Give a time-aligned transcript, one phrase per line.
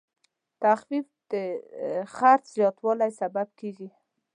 [0.63, 1.33] تخفیف د
[2.15, 3.89] خرڅ زیاتوالی سبب کېږي.